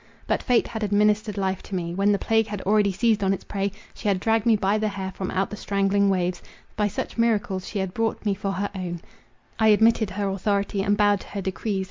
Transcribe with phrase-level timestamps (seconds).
[0.25, 3.43] But fate had administered life to me, when the plague had already seized on its
[3.43, 7.77] prey—she had dragged me by the hair from out the strangling waves—By such miracles she
[7.77, 9.01] had bought me for her own;
[9.59, 11.79] I admitted her authority, and bowed to her decrees.